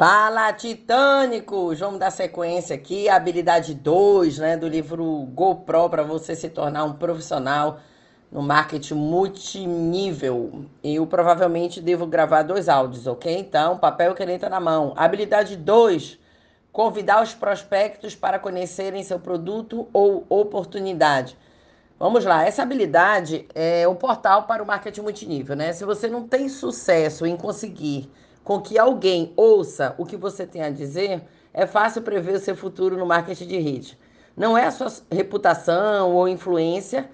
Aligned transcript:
Fala, 0.00 0.50
titânicos! 0.54 1.78
Vamos 1.78 2.00
dar 2.00 2.10
sequência 2.10 2.74
aqui, 2.74 3.06
habilidade 3.06 3.74
2, 3.74 4.38
né, 4.38 4.56
do 4.56 4.66
livro 4.66 5.04
GoPro 5.34 5.90
para 5.90 6.02
você 6.02 6.34
se 6.34 6.48
tornar 6.48 6.84
um 6.84 6.94
profissional 6.94 7.80
no 8.32 8.40
marketing 8.40 8.94
multinível. 8.94 10.64
Eu 10.82 11.06
provavelmente 11.06 11.82
devo 11.82 12.06
gravar 12.06 12.44
dois 12.44 12.66
áudios, 12.66 13.06
ok? 13.06 13.40
Então, 13.40 13.76
papel 13.76 14.12
e 14.12 14.14
caneta 14.14 14.48
na 14.48 14.58
mão. 14.58 14.94
Habilidade 14.96 15.54
2, 15.54 16.18
convidar 16.72 17.22
os 17.22 17.34
prospectos 17.34 18.14
para 18.14 18.38
conhecerem 18.38 19.02
seu 19.02 19.20
produto 19.20 19.86
ou 19.92 20.24
oportunidade. 20.30 21.36
Vamos 21.98 22.24
lá, 22.24 22.46
essa 22.46 22.62
habilidade 22.62 23.46
é 23.54 23.86
o 23.86 23.94
portal 23.94 24.44
para 24.44 24.62
o 24.62 24.66
marketing 24.66 25.02
multinível, 25.02 25.54
né? 25.54 25.74
Se 25.74 25.84
você 25.84 26.08
não 26.08 26.26
tem 26.26 26.48
sucesso 26.48 27.26
em 27.26 27.36
conseguir 27.36 28.10
com 28.50 28.60
que 28.60 28.76
alguém 28.76 29.32
ouça 29.36 29.94
o 29.96 30.04
que 30.04 30.16
você 30.16 30.44
tem 30.44 30.60
a 30.60 30.70
dizer, 30.70 31.22
é 31.54 31.68
fácil 31.68 32.02
prever 32.02 32.34
o 32.34 32.40
seu 32.40 32.56
futuro 32.56 32.98
no 32.98 33.06
marketing 33.06 33.46
de 33.46 33.58
rede. 33.58 33.96
Não 34.36 34.58
é 34.58 34.66
a 34.66 34.72
sua 34.72 34.92
reputação 35.08 36.12
ou 36.12 36.26
influência 36.26 37.08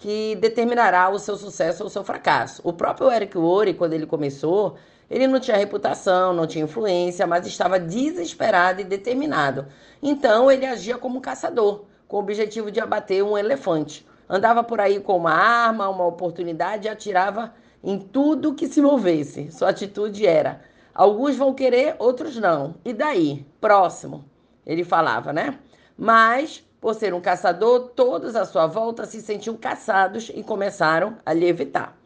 que 0.00 0.34
determinará 0.40 1.08
o 1.08 1.16
seu 1.16 1.36
sucesso 1.36 1.84
ou 1.84 1.86
o 1.86 1.90
seu 1.90 2.02
fracasso. 2.02 2.60
O 2.64 2.72
próprio 2.72 3.08
Eric 3.08 3.38
Worre, 3.38 3.74
quando 3.74 3.92
ele 3.92 4.04
começou, 4.04 4.78
ele 5.08 5.28
não 5.28 5.38
tinha 5.38 5.56
reputação, 5.56 6.32
não 6.34 6.44
tinha 6.44 6.64
influência, 6.64 7.24
mas 7.24 7.46
estava 7.46 7.78
desesperado 7.78 8.80
e 8.80 8.84
determinado. 8.84 9.66
Então 10.02 10.50
ele 10.50 10.66
agia 10.66 10.98
como 10.98 11.18
um 11.18 11.22
caçador, 11.22 11.84
com 12.08 12.16
o 12.16 12.20
objetivo 12.20 12.68
de 12.68 12.80
abater 12.80 13.22
um 13.22 13.38
elefante. 13.38 14.04
Andava 14.28 14.64
por 14.64 14.80
aí 14.80 14.98
com 14.98 15.16
uma 15.16 15.34
arma, 15.34 15.88
uma 15.88 16.08
oportunidade 16.08 16.88
e 16.88 16.90
atirava 16.90 17.54
em 17.80 17.96
tudo 17.96 18.56
que 18.56 18.66
se 18.66 18.82
movesse. 18.82 19.52
Sua 19.52 19.68
atitude 19.68 20.26
era 20.26 20.68
Alguns 20.94 21.36
vão 21.36 21.54
querer, 21.54 21.94
outros 21.98 22.36
não. 22.36 22.74
E 22.84 22.92
daí? 22.92 23.46
Próximo. 23.60 24.24
Ele 24.66 24.84
falava, 24.84 25.32
né? 25.32 25.58
Mas, 25.96 26.64
por 26.80 26.94
ser 26.94 27.14
um 27.14 27.20
caçador, 27.20 27.90
todos 27.94 28.34
à 28.34 28.44
sua 28.44 28.66
volta 28.66 29.06
se 29.06 29.20
sentiam 29.20 29.56
caçados 29.56 30.30
e 30.34 30.42
começaram 30.42 31.16
a 31.24 31.32
lhe 31.32 31.46
evitar. 31.46 31.96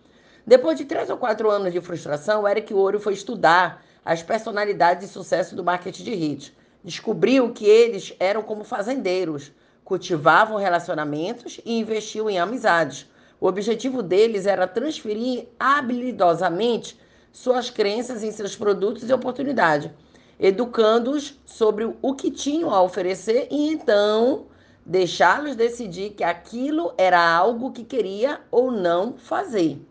Depois 0.47 0.77
de 0.77 0.85
três 0.85 1.09
ou 1.09 1.17
quatro 1.17 1.51
anos 1.51 1.73
de 1.73 1.81
frustração, 1.81 2.47
Eric 2.47 2.73
Ouro 2.75 3.01
foi 3.01 3.15
estudar 3.15 3.83
as 4.05 4.23
personalidades 4.23 5.07
de 5.07 5.13
sucesso 5.13 5.57
do 5.57 5.65
marketing 5.65 6.05
de 6.05 6.15
hit. 6.15 6.57
Descobriu 6.85 7.51
que 7.53 7.65
eles 7.65 8.15
eram 8.21 8.43
como 8.43 8.63
fazendeiros, 8.63 9.51
cultivavam 9.83 10.59
relacionamentos 10.59 11.61
e 11.65 11.79
investiam 11.79 12.29
em 12.29 12.39
amizades. 12.39 13.09
O 13.41 13.47
objetivo 13.47 14.03
deles 14.03 14.45
era 14.45 14.67
transferir 14.67 15.48
habilidosamente 15.59 16.98
suas 17.35 17.69
crenças 17.69 18.23
em 18.23 18.31
seus 18.31 18.55
produtos 18.55 19.11
e 19.11 19.13
oportunidades, 19.13 19.91
educando-os 20.39 21.39
sobre 21.45 21.93
o 22.01 22.15
que 22.15 22.31
tinham 22.31 22.71
a 22.71 22.81
oferecer 22.81 23.49
e 23.51 23.73
então 23.73 24.47
deixá-los 24.87 25.57
decidir 25.57 26.11
que 26.11 26.23
aquilo 26.23 26.95
era 26.97 27.21
algo 27.21 27.73
que 27.73 27.83
queria 27.83 28.41
ou 28.53 28.71
não 28.71 29.15
fazer. 29.15 29.85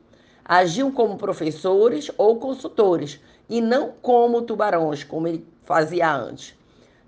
Agiam 0.46 0.90
como 0.90 1.18
professores 1.18 2.10
ou 2.18 2.38
consultores 2.38 3.20
e 3.50 3.60
não 3.60 3.92
como 4.02 4.42
tubarões, 4.42 5.04
como 5.04 5.28
ele 5.28 5.46
fazia 5.66 6.16
antes. 6.16 6.56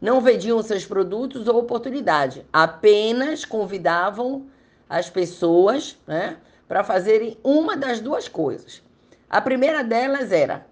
Não 0.02 0.20
vendiam 0.20 0.62
seus 0.62 0.86
produtos 0.86 1.48
ou 1.48 1.58
oportunidades, 1.58 2.44
apenas 2.52 3.46
convidavam 3.46 4.48
as 4.90 5.10
pessoas 5.10 5.98
né, 6.06 6.38
para 6.68 6.84
fazerem 6.84 7.38
uma 7.42 7.78
das 7.78 8.02
duas 8.02 8.28
coisas. 8.28 8.84
A 9.30 9.42
primeira 9.42 9.84
delas 9.84 10.32
era 10.32 10.68